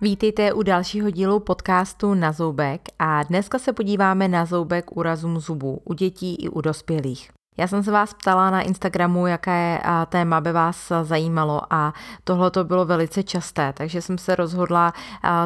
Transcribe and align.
Vítejte 0.00 0.52
u 0.52 0.62
dalšího 0.62 1.10
dílu 1.10 1.40
podcastu 1.40 2.14
Na 2.14 2.32
zoubek 2.32 2.80
a 2.98 3.22
dneska 3.22 3.58
se 3.58 3.72
podíváme 3.72 4.28
na 4.28 4.44
zoubek 4.44 4.96
úrazům 4.96 5.40
zubů 5.40 5.80
u 5.84 5.94
dětí 5.94 6.34
i 6.34 6.48
u 6.48 6.60
dospělých. 6.60 7.30
Já 7.58 7.68
jsem 7.68 7.82
se 7.82 7.90
vás 7.90 8.14
ptala 8.14 8.50
na 8.50 8.60
Instagramu, 8.60 9.26
jaké 9.26 9.80
téma 10.08 10.40
by 10.40 10.52
vás 10.52 10.92
zajímalo 11.02 11.60
a 11.70 11.94
tohle 12.24 12.50
to 12.50 12.64
bylo 12.64 12.84
velice 12.84 13.22
časté, 13.22 13.72
takže 13.72 14.02
jsem 14.02 14.18
se 14.18 14.36
rozhodla 14.36 14.92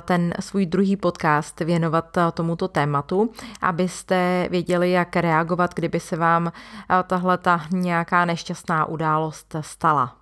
ten 0.02 0.34
svůj 0.40 0.66
druhý 0.66 0.96
podcast 0.96 1.60
věnovat 1.60 2.18
tomuto 2.34 2.68
tématu, 2.68 3.30
abyste 3.60 4.48
věděli, 4.50 4.90
jak 4.90 5.16
reagovat, 5.16 5.74
kdyby 5.74 6.00
se 6.00 6.16
vám 6.16 6.52
tahle 7.06 7.38
ta 7.38 7.60
nějaká 7.70 8.24
nešťastná 8.24 8.84
událost 8.84 9.56
stala. 9.60 10.19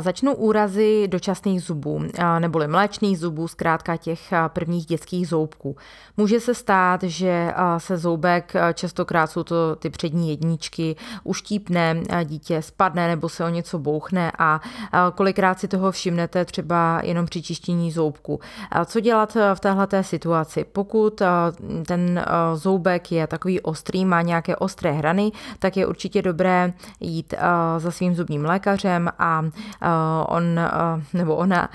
Začnou 0.00 0.34
úrazy 0.34 1.08
dočasných 1.08 1.62
zubů, 1.62 2.02
neboli 2.38 2.68
mléčných 2.68 3.18
zubů, 3.18 3.48
zkrátka 3.48 3.96
těch 3.96 4.32
prvních 4.48 4.86
dětských 4.86 5.28
zoubků. 5.28 5.76
Může 6.16 6.40
se 6.40 6.54
stát, 6.54 7.02
že 7.02 7.52
se 7.78 7.98
zoubek, 7.98 8.52
častokrát 8.74 9.30
jsou 9.30 9.42
to 9.42 9.76
ty 9.76 9.90
přední 9.90 10.30
jedničky, 10.30 10.96
uštípne, 11.24 12.02
dítě 12.24 12.62
spadne 12.62 13.08
nebo 13.08 13.28
se 13.28 13.44
o 13.44 13.48
něco 13.48 13.78
bouchne 13.78 14.32
a 14.38 14.60
kolikrát 15.14 15.60
si 15.60 15.68
toho 15.68 15.92
všimnete 15.92 16.44
třeba 16.44 17.00
jenom 17.04 17.26
při 17.26 17.42
čištění 17.42 17.92
zoubku. 17.92 18.40
Co 18.84 19.00
dělat 19.00 19.36
v 19.54 19.60
této 19.60 20.02
situaci? 20.02 20.64
Pokud 20.64 21.22
ten 21.86 22.24
zoubek 22.54 23.12
je 23.12 23.26
takový 23.26 23.60
ostrý, 23.60 24.04
má 24.04 24.22
nějaké 24.22 24.56
ostré 24.56 24.92
hrany, 24.92 25.32
tak 25.58 25.76
je 25.76 25.86
určitě 25.86 26.22
dobré 26.22 26.72
jít 27.00 27.34
za 27.78 27.90
svým 27.90 28.14
zubním 28.14 28.44
lékařem 28.44 29.08
a 29.18 29.42
on 30.26 30.60
nebo 31.12 31.36
ona 31.36 31.68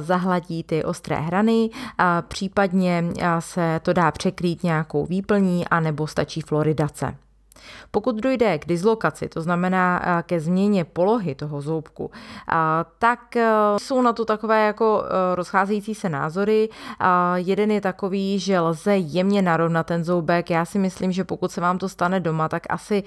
zahladí 0.00 0.62
ty 0.62 0.84
ostré 0.84 1.16
hrany, 1.16 1.70
případně 2.28 3.04
se 3.38 3.80
to 3.82 3.92
dá 3.92 4.10
překrýt 4.10 4.62
nějakou 4.62 5.06
výplní, 5.06 5.68
anebo 5.68 6.06
stačí 6.06 6.40
floridace. 6.40 7.14
Pokud 7.90 8.16
dojde 8.16 8.58
k 8.58 8.66
dislokaci, 8.66 9.28
to 9.28 9.40
znamená 9.40 10.02
ke 10.22 10.40
změně 10.40 10.84
polohy 10.84 11.34
toho 11.34 11.60
zoubku, 11.60 12.10
tak 12.98 13.36
eh, 13.36 13.48
jsou 13.78 14.02
na 14.02 14.12
to 14.12 14.24
takové 14.24 14.66
jako 14.66 15.04
rozcházející 15.34 15.94
se 15.94 16.08
názory. 16.08 16.68
Jeden 17.34 17.70
je 17.70 17.80
takový, 17.80 18.38
že 18.38 18.60
lze 18.60 18.96
jemně 18.96 19.42
narovnat 19.42 19.86
ten 19.86 20.04
zoubek. 20.04 20.50
Já 20.50 20.64
si 20.64 20.78
myslím, 20.78 21.12
že 21.12 21.24
pokud 21.24 21.52
se 21.52 21.60
vám 21.60 21.78
to 21.78 21.88
stane 21.88 22.20
doma, 22.20 22.48
tak 22.48 22.62
asi 22.68 23.02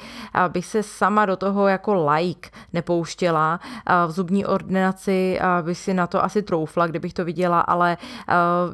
bych 0.47 0.65
se 0.65 0.83
sama 0.83 1.25
do 1.25 1.37
toho 1.37 1.67
jako 1.67 2.05
like 2.05 2.49
nepouštěla. 2.73 3.59
V 4.07 4.11
zubní 4.11 4.45
ordinaci 4.45 5.39
bych 5.61 5.77
si 5.77 5.93
na 5.93 6.07
to 6.07 6.23
asi 6.23 6.41
troufla, 6.41 6.87
kdybych 6.87 7.13
to 7.13 7.25
viděla, 7.25 7.59
ale 7.59 7.97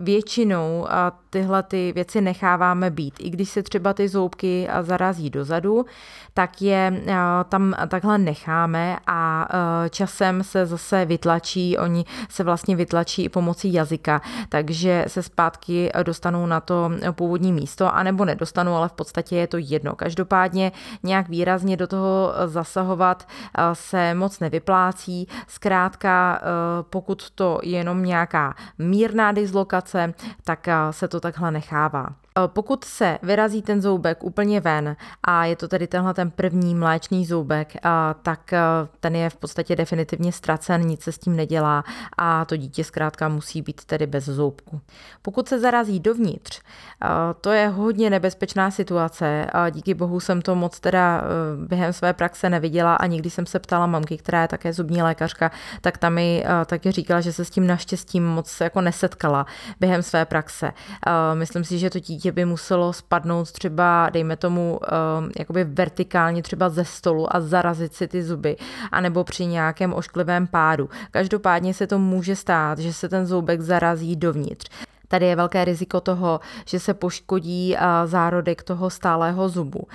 většinou 0.02 0.88
tyhle 1.36 1.64
ty 1.64 1.92
věci 1.96 2.22
necháváme 2.22 2.90
být. 2.90 3.14
I 3.20 3.30
když 3.30 3.50
se 3.50 3.64
třeba 3.64 3.94
ty 3.94 4.08
zoubky 4.08 4.68
zarazí 4.82 5.30
dozadu, 5.30 5.86
tak 6.36 6.62
je 6.62 7.04
eh, 7.08 7.16
tam 7.50 7.76
takhle 7.88 8.18
necháme 8.18 8.98
a 9.08 9.48
eh, 9.50 9.90
časem 9.90 10.44
se 10.44 10.66
zase 10.66 11.06
vytlačí, 11.06 11.78
oni 11.78 12.06
se 12.30 12.44
vlastně 12.44 12.76
vytlačí 12.76 13.24
i 13.24 13.30
pomocí 13.30 13.74
jazyka, 13.74 14.22
takže 14.50 15.06
se 15.08 15.24
zpátky 15.24 15.92
dostanou 16.04 16.46
na 16.46 16.60
to 16.60 16.92
původní 17.12 17.54
místo, 17.54 17.96
anebo 17.96 18.26
nedostanou, 18.26 18.74
ale 18.76 18.90
v 18.90 18.92
podstatě 18.94 19.36
je 19.36 19.48
to 19.48 19.58
jedno. 19.58 19.96
Každopádně 19.96 20.72
nějak 21.04 21.30
výrazně 21.30 21.78
do 21.78 21.88
toho 21.88 22.34
zasahovat 22.46 23.28
eh, 23.28 23.62
se 23.74 24.14
moc 24.14 24.40
nevyplácí. 24.40 25.28
Zkrátka, 25.48 26.42
pokud 26.90 27.30
to 27.30 27.60
je 27.64 27.78
jenom 27.78 28.04
nějaká 28.04 28.56
mírná 28.78 29.32
dislokace, 29.32 30.14
tak 30.44 30.68
se 30.92 31.08
to 31.08 31.20
takhle 31.32 31.52
nechává. 31.52 32.08
Eh, 32.38 32.48
pokud 32.48 32.84
se 32.84 33.20
vyrazí 33.24 33.62
ten 33.62 33.82
zoubek 33.82 34.24
úplně 34.24 34.62
ven 34.62 34.96
a 35.24 35.46
je 35.46 35.56
to 35.56 35.68
tedy 35.68 35.88
tenhle 35.88 36.14
ten 36.14 36.32
první 36.32 36.76
mléčný 36.76 37.26
zoubek, 37.26 37.76
eh, 37.76 37.90
tak 38.22 38.54
eh, 38.54 38.60
ten 39.00 39.16
je 39.16 39.30
v 39.30 39.36
podstatě 39.36 39.76
definitivně 39.76 40.32
ztracen, 40.32 40.82
nic 40.82 41.02
se 41.02 41.12
s 41.12 41.18
tím 41.18 41.36
nedělá 41.36 41.84
a 42.18 42.46
to 42.46 42.58
dítě 42.58 42.84
zkrátka 42.84 43.28
musí 43.28 43.62
být 43.62 43.86
tedy 43.86 44.08
bez 44.08 44.26
zoubku. 44.26 44.82
Pokud 45.22 45.48
se 45.48 45.60
zarazí 45.60 46.00
dovnitř, 46.00 46.62
to 47.42 47.52
je 47.52 47.68
hodně 47.68 48.10
nebezpečná 48.10 48.72
situace 48.72 49.48
díky 49.72 49.94
bohu 49.94 50.20
jsem 50.20 50.42
to 50.42 50.56
moc 50.56 50.80
teda 50.80 51.24
během 51.68 51.94
své 51.94 52.14
praxe 52.14 52.50
neviděla 52.50 52.96
a 52.96 53.06
nikdy 53.06 53.30
jsem 53.30 53.46
se 53.46 53.60
ptala 53.60 53.86
mamky, 53.86 54.18
která 54.18 54.42
je 54.42 54.48
také 54.48 54.74
zubní 54.74 55.02
lékařka, 55.02 55.52
tak 55.82 55.98
tam 55.98 56.14
mi 56.14 56.46
taky 56.66 56.92
říkala, 56.92 57.22
že 57.22 57.34
se 57.34 57.46
s 57.46 57.50
tím 57.50 57.68
naštěstí 57.68 58.20
moc 58.20 58.62
jako 58.62 58.82
nesetkala 58.82 59.46
během 59.80 60.04
své 60.04 60.26
praxe. 60.26 60.72
Myslím 61.34 61.64
si, 61.64 61.80
že 61.80 61.90
to 61.90 62.00
dítě 62.00 62.25
dítě 62.26 62.32
by 62.32 62.46
muselo 62.46 62.94
spadnout 62.94 63.52
třeba, 63.52 64.10
dejme 64.10 64.38
tomu, 64.38 64.80
uh, 64.82 65.30
jakoby 65.40 65.64
vertikálně 65.64 66.42
třeba 66.44 66.70
ze 66.70 66.86
stolu 66.86 67.36
a 67.36 67.42
zarazit 67.42 67.94
si 67.94 68.08
ty 68.08 68.24
zuby, 68.24 68.58
anebo 68.92 69.24
při 69.24 69.46
nějakém 69.46 69.94
ošklivém 69.94 70.48
pádu. 70.48 70.90
Každopádně 71.12 71.74
se 71.74 71.88
to 71.88 72.00
může 72.00 72.36
stát, 72.36 72.80
že 72.80 72.94
se 72.94 73.10
ten 73.10 73.26
zoubek 73.26 73.62
zarazí 73.62 74.16
dovnitř. 74.16 74.70
Tady 75.08 75.26
je 75.26 75.36
velké 75.36 75.66
riziko 75.66 76.02
toho, 76.02 76.40
že 76.66 76.80
se 76.80 76.94
poškodí 76.94 77.76
zárodek 78.06 78.64
toho 78.64 78.90
stálého 78.90 79.50
zubu. 79.50 79.88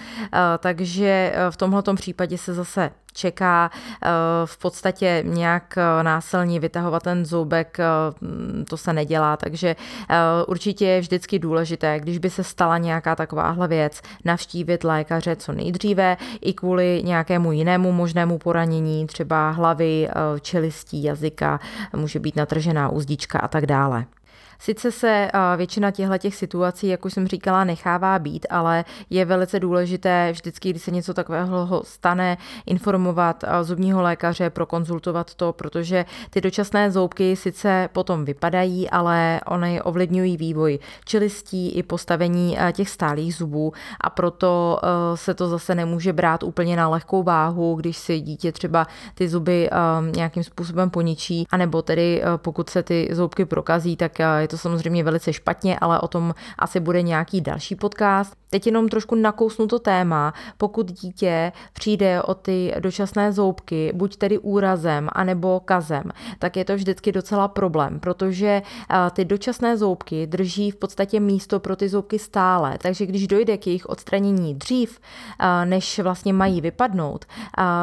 Takže 0.59 1.33
e, 1.35 1.51
v 1.51 1.57
tomhle 1.57 1.83
případě 1.97 2.39
se 2.39 2.55
zase 2.55 2.91
čeká 3.13 3.71
e, 3.71 4.09
v 4.47 4.59
podstatě 4.59 5.23
nějak 5.27 5.79
e, 5.79 6.03
násilně 6.03 6.61
vytahovat 6.61 7.03
ten 7.03 7.25
zoubek, 7.25 7.79
to 8.69 8.77
se 8.77 8.93
nedělá, 8.93 9.37
takže 9.37 9.77
určitě 10.47 10.87
je 10.87 11.01
vždycky 11.01 11.39
důležité, 11.39 12.01
když 12.01 12.19
by 12.19 12.31
se 12.31 12.45
stala 12.45 12.79
nějaká 12.79 13.17
takováhle 13.17 13.69
věc, 13.69 14.01
navštívit 14.25 14.85
lékaře 14.85 15.37
co 15.37 15.53
nejdříve 15.53 16.17
i 16.41 16.53
kvůli 16.53 17.03
nějakému 17.05 17.53
jinému 17.53 17.93
možnému 17.93 18.39
poranění, 18.39 19.07
třeba 19.07 19.51
hlavy, 19.51 20.09
čelistí, 20.41 21.03
jazyka, 21.03 21.61
může 21.97 22.19
být 22.19 22.37
natržená 22.37 22.89
uzdička 22.89 23.39
a 23.39 23.49
tak 23.49 23.67
dále. 23.67 24.05
Sice 24.61 24.93
se 24.93 25.31
většina 25.57 25.91
těchto 25.91 26.19
těch 26.19 26.35
situací, 26.35 26.89
jak 26.89 27.05
už 27.05 27.13
jsem 27.13 27.27
říkala, 27.27 27.65
nechává 27.65 28.19
být, 28.19 28.47
ale 28.51 28.85
je 29.11 29.25
velice 29.25 29.61
důležité 29.61 30.33
vždycky, 30.33 30.71
když 30.71 30.83
se 30.83 30.91
něco 30.91 31.15
takového 31.15 31.83
stane, 31.85 32.37
informovat 32.67 33.45
zubního 33.63 34.03
lékaře, 34.03 34.51
prokonzultovat 34.51 35.35
to, 35.35 35.53
protože 35.53 36.05
ty 36.31 36.41
dočasné 36.41 36.91
zoubky 36.91 37.37
sice 37.37 37.89
potom 37.93 38.25
vypadají, 38.25 38.91
ale 38.91 39.41
ony 39.47 39.83
ovlivňují 39.83 40.37
vývoj 40.37 40.79
čelistí 41.05 41.71
i 41.71 41.83
postavení 41.83 42.59
těch 42.73 42.91
stálých 42.91 43.35
zubů. 43.35 43.73
A 44.01 44.11
proto 44.11 44.81
se 45.15 45.35
to 45.35 45.49
zase 45.49 45.75
nemůže 45.75 46.13
brát 46.13 46.43
úplně 46.43 46.77
na 46.77 46.89
lehkou 46.89 47.23
váhu, 47.23 47.75
když 47.75 47.97
si 47.97 48.21
dítě 48.21 48.53
třeba 48.53 48.87
ty 49.15 49.29
zuby 49.29 49.71
nějakým 50.15 50.45
způsobem 50.45 50.91
poničí, 50.91 51.47
anebo 51.51 51.83
tedy 51.83 52.23
pokud 52.37 52.71
se 52.71 52.83
ty 52.83 53.09
zoubky 53.13 53.45
prokazí, 53.45 53.97
tak 53.97 54.19
je 54.19 54.49
to 54.51 54.59
samozřejmě 54.59 55.05
velice 55.05 55.33
špatně, 55.33 55.79
ale 55.79 56.01
o 56.01 56.09
tom 56.09 56.35
asi 56.59 56.81
bude 56.81 57.03
nějaký 57.03 57.41
další 57.41 57.77
podcast. 57.77 58.35
Teď 58.51 58.67
jenom 58.67 58.89
trošku 58.89 59.15
nakousnu 59.15 59.67
to 59.67 59.79
téma, 59.79 60.35
pokud 60.57 60.93
dítě 60.93 61.53
přijde 61.73 62.23
o 62.23 62.35
ty 62.35 62.75
dočasné 62.79 63.33
zoubky, 63.33 63.93
buď 63.95 64.17
tedy 64.17 64.39
úrazem, 64.39 65.09
anebo 65.13 65.61
kazem, 65.61 66.03
tak 66.39 66.57
je 66.57 66.65
to 66.65 66.75
vždycky 66.75 67.13
docela 67.13 67.49
problém, 67.49 68.01
protože 68.01 68.63
ty 69.13 69.25
dočasné 69.25 69.77
zoubky 69.77 70.27
drží 70.27 70.71
v 70.71 70.77
podstatě 70.77 71.21
místo 71.21 71.61
pro 71.61 71.77
ty 71.77 71.89
zoubky 71.89 72.19
stále, 72.19 72.79
takže 72.83 73.07
když 73.07 73.27
dojde 73.27 73.57
k 73.57 73.67
jejich 73.67 73.87
odstranění 73.87 74.55
dřív, 74.55 75.01
než 75.65 75.99
vlastně 75.99 76.33
mají 76.33 76.61
vypadnout, 76.61 77.25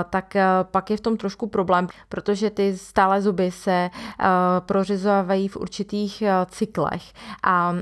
tak 0.09 0.33
pak 0.63 0.89
je 0.89 0.97
v 0.97 1.01
tom 1.01 1.17
trošku 1.17 1.47
problém, 1.47 1.87
protože 2.09 2.49
ty 2.49 2.77
stále 2.77 3.21
zuby 3.21 3.51
se 3.51 3.89
prořizovávají 4.59 5.47
v 5.47 5.57
určitých 5.57 6.23
cyklech. 6.57 7.04
A 7.44 7.74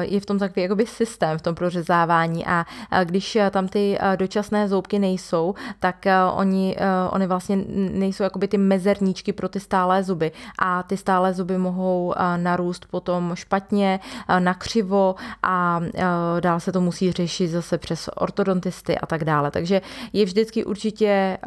je 0.00 0.20
v 0.20 0.26
tom 0.26 0.38
takový 0.38 0.62
jakoby 0.62 0.86
systém 0.86 1.38
v 1.38 1.42
tom 1.42 1.54
prořezávání. 1.54 2.46
A 2.46 2.64
když 3.04 3.38
tam 3.50 3.68
ty 3.68 3.98
dočasné 4.16 4.68
zoubky 4.68 4.98
nejsou, 4.98 5.54
tak 5.78 6.04
oni, 6.34 6.76
oni 7.10 7.26
vlastně 7.26 7.56
nejsou 7.92 8.22
jakoby 8.22 8.48
ty 8.48 8.58
mezerníčky 8.58 9.32
pro 9.32 9.48
ty 9.48 9.60
stálé 9.60 10.02
zuby. 10.02 10.32
A 10.58 10.82
ty 10.82 10.96
stálé 10.96 11.34
zuby 11.34 11.58
mohou 11.58 12.14
narůst 12.36 12.86
potom 12.90 13.34
špatně, 13.34 14.00
nakřivo 14.38 15.14
a 15.42 15.80
dál 16.40 16.60
se 16.60 16.72
to 16.72 16.80
musí 16.80 17.12
řešit 17.12 17.48
zase 17.48 17.78
přes 17.78 18.10
ortodontisty 18.16 18.98
a 18.98 19.06
tak 19.06 19.24
dále. 19.24 19.50
Takže 19.50 19.80
je 20.12 20.24
vždycky 20.24 20.64
určitě 20.64 21.38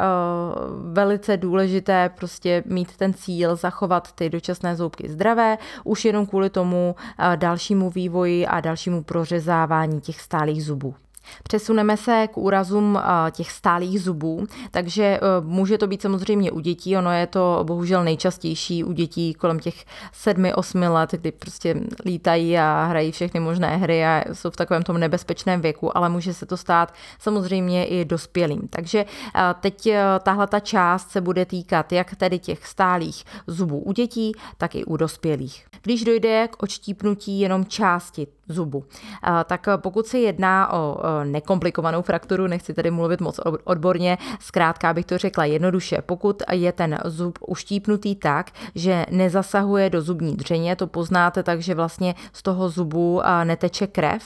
velice 0.91 1.37
důležité 1.37 2.09
prostě 2.17 2.63
mít 2.65 2.97
ten 2.97 3.13
cíl 3.13 3.55
zachovat 3.55 4.11
ty 4.11 4.29
dočasné 4.29 4.75
zoubky 4.75 5.09
zdravé, 5.09 5.57
už 5.83 6.05
jenom 6.05 6.25
kvůli 6.25 6.49
tomu, 6.49 6.74
tomu 6.75 6.95
dalšímu 7.35 7.89
vývoji 7.89 8.47
a 8.47 8.59
dalšímu 8.59 9.03
prořezávání 9.03 10.01
těch 10.01 10.21
stálých 10.21 10.63
zubů. 10.65 10.95
Přesuneme 11.43 11.97
se 11.97 12.27
k 12.33 12.37
úrazům 12.37 12.99
těch 13.31 13.51
stálých 13.51 14.01
zubů, 14.01 14.43
takže 14.71 15.03
e, 15.03 15.19
může 15.41 15.77
to 15.77 15.87
být 15.87 16.01
samozřejmě 16.01 16.51
u 16.51 16.59
dětí, 16.59 16.97
ono 16.97 17.11
je 17.11 17.27
to 17.27 17.59
bohužel 17.63 18.03
nejčastější 18.03 18.83
u 18.83 18.91
dětí 18.91 19.33
kolem 19.33 19.59
těch 19.59 19.85
7-8 20.25 20.93
let, 20.93 21.11
kdy 21.11 21.31
prostě 21.31 21.75
lítají 22.05 22.57
a 22.57 22.85
hrají 22.89 23.11
všechny 23.11 23.39
možné 23.39 23.77
hry 23.77 24.05
a 24.05 24.23
jsou 24.33 24.49
v 24.49 24.55
takovém 24.55 24.83
tom 24.83 24.97
nebezpečném 24.97 25.61
věku, 25.61 25.97
ale 25.97 26.09
může 26.09 26.33
se 26.33 26.45
to 26.45 26.57
stát 26.57 26.93
samozřejmě 27.19 27.85
i 27.85 28.05
dospělým. 28.05 28.67
Takže 28.69 28.99
e, 28.99 29.05
teď 29.59 29.89
tahle 30.23 30.47
ta 30.47 30.59
část 30.59 31.11
se 31.11 31.21
bude 31.21 31.45
týkat 31.45 31.91
jak 31.91 32.15
tedy 32.15 32.39
těch 32.39 32.67
stálých 32.67 33.23
zubů 33.47 33.79
u 33.79 33.91
dětí, 33.91 34.31
tak 34.57 34.75
i 34.75 34.85
u 34.85 34.97
dospělých. 34.97 35.65
Když 35.81 36.03
dojde 36.03 36.47
k 36.47 36.63
odštípnutí 36.63 37.39
jenom 37.39 37.65
části 37.65 38.27
zubu. 38.47 38.83
Tak 39.45 39.67
pokud 39.77 40.07
se 40.07 40.19
jedná 40.19 40.73
o 40.73 40.97
nekomplikovanou 41.23 42.01
frakturu, 42.01 42.47
nechci 42.47 42.73
tedy 42.73 42.91
mluvit 42.91 43.21
moc 43.21 43.39
odborně, 43.63 44.17
zkrátka 44.39 44.93
bych 44.93 45.05
to 45.05 45.17
řekla 45.17 45.45
jednoduše, 45.45 45.97
pokud 46.01 46.43
je 46.51 46.71
ten 46.71 46.99
zub 47.05 47.39
uštípnutý 47.47 48.15
tak, 48.15 48.51
že 48.75 49.05
nezasahuje 49.11 49.89
do 49.89 50.01
zubní 50.01 50.35
dřeně, 50.35 50.75
to 50.75 50.87
poznáte 50.87 51.43
tak, 51.43 51.61
že 51.61 51.75
vlastně 51.75 52.15
z 52.33 52.43
toho 52.43 52.69
zubu 52.69 53.21
neteče 53.43 53.87
krev, 53.87 54.23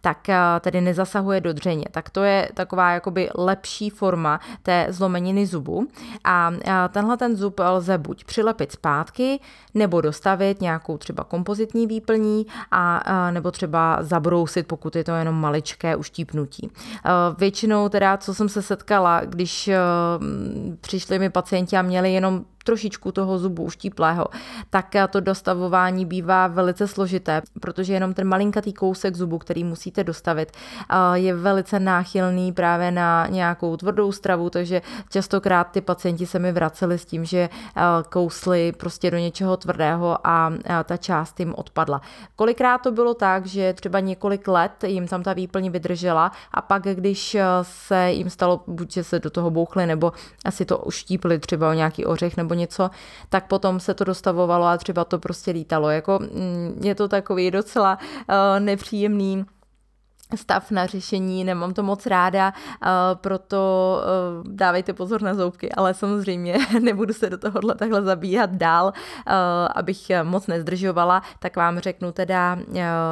tak 0.00 0.18
tedy 0.60 0.80
nezasahuje 0.80 1.40
do 1.40 1.52
dřeně. 1.52 1.84
Tak 1.90 2.10
to 2.10 2.22
je 2.22 2.48
taková 2.54 2.90
jakoby 2.90 3.28
lepší 3.34 3.90
forma 3.90 4.40
té 4.62 4.86
zlomeniny 4.90 5.46
zubu 5.46 5.88
a 6.24 6.52
tenhle 6.88 7.16
ten 7.16 7.36
zub 7.36 7.60
lze 7.60 7.98
buď 7.98 8.24
přilepit 8.24 8.72
zpátky, 8.72 9.40
nebo 9.74 10.00
dostavit 10.00 10.60
nějakou 10.60 10.98
třeba 10.98 11.24
kompozitní 11.24 11.86
výplní 11.86 12.46
a 12.70 13.30
nebo 13.30 13.48
nebo 13.48 13.52
třeba 13.52 13.98
zabrousit, 14.00 14.66
pokud 14.66 14.96
je 14.96 15.04
to 15.04 15.12
jenom 15.12 15.34
maličké 15.34 15.96
uštípnutí. 15.96 16.70
Eh, 16.70 17.10
většinou 17.38 17.88
teda, 17.88 18.16
co 18.16 18.34
jsem 18.34 18.48
se 18.48 18.62
setkala, 18.62 19.20
když 19.24 19.68
eh, 19.68 19.78
přišli 20.80 21.18
mi 21.18 21.30
pacienti 21.30 21.76
a 21.76 21.82
měli 21.82 22.12
jenom 22.12 22.44
trošičku 22.68 23.12
toho 23.12 23.38
zubu 23.38 23.62
uštíplého, 23.62 24.26
tak 24.70 24.92
to 25.10 25.20
dostavování 25.20 26.04
bývá 26.04 26.46
velice 26.46 26.84
složité, 26.88 27.42
protože 27.60 27.92
jenom 27.92 28.14
ten 28.14 28.28
malinkatý 28.28 28.72
kousek 28.72 29.16
zubu, 29.16 29.38
který 29.38 29.64
musíte 29.64 30.04
dostavit, 30.04 30.52
je 31.14 31.34
velice 31.34 31.80
náchylný 31.80 32.52
právě 32.52 32.90
na 32.90 33.26
nějakou 33.26 33.76
tvrdou 33.76 34.12
stravu, 34.12 34.50
takže 34.50 34.82
častokrát 35.08 35.70
ty 35.70 35.80
pacienti 35.80 36.26
se 36.26 36.38
mi 36.38 36.52
vraceli 36.52 36.98
s 36.98 37.04
tím, 37.04 37.24
že 37.24 37.48
kousli 38.08 38.72
prostě 38.72 39.10
do 39.10 39.18
něčeho 39.18 39.56
tvrdého 39.56 40.26
a 40.26 40.52
ta 40.84 40.96
část 40.96 41.40
jim 41.40 41.54
odpadla. 41.56 42.00
Kolikrát 42.36 42.78
to 42.78 42.92
bylo 42.92 43.14
tak, 43.14 43.46
že 43.46 43.72
třeba 43.72 44.00
několik 44.00 44.48
let 44.48 44.84
jim 44.84 45.08
tam 45.08 45.22
ta 45.22 45.32
výplň 45.32 45.70
vydržela 45.70 46.32
a 46.52 46.62
pak, 46.62 46.82
když 46.82 47.36
se 47.62 48.10
jim 48.10 48.30
stalo, 48.30 48.60
buď 48.66 48.92
že 48.92 49.04
se 49.04 49.18
do 49.18 49.30
toho 49.30 49.50
bouchli, 49.50 49.86
nebo 49.86 50.12
asi 50.44 50.64
to 50.64 50.78
uštípli 50.78 51.38
třeba 51.38 51.70
o 51.70 51.72
nějaký 51.72 52.04
ořech 52.04 52.36
nebo 52.36 52.57
něco, 52.58 52.90
tak 53.28 53.46
potom 53.46 53.80
se 53.80 53.94
to 53.94 54.04
dostavovalo 54.04 54.66
a 54.66 54.76
třeba 54.76 55.04
to 55.04 55.18
prostě 55.18 55.50
lítalo. 55.50 55.90
Jako, 55.90 56.18
mm, 56.18 56.80
je 56.84 56.94
to 56.94 57.08
takový 57.08 57.50
docela 57.50 57.98
uh, 57.98 58.60
nepříjemný 58.60 59.44
stav 60.36 60.70
na 60.70 60.86
řešení, 60.86 61.44
nemám 61.44 61.74
to 61.74 61.82
moc 61.82 62.06
ráda, 62.06 62.52
proto 63.14 64.02
e, 64.44 64.48
dávejte 64.48 64.92
pozor 64.92 65.22
na 65.22 65.34
zoubky, 65.34 65.72
ale 65.72 65.94
samozřejmě 65.94 66.58
nebudu 66.80 67.14
se 67.14 67.30
do 67.30 67.38
tohohle 67.38 67.74
takhle 67.74 68.02
zabíhat 68.02 68.50
dál, 68.50 68.92
e, 68.92 69.32
abych 69.68 70.10
moc 70.22 70.46
nezdržovala, 70.46 71.22
tak 71.38 71.56
vám 71.56 71.78
řeknu 71.78 72.12
teda, 72.12 72.58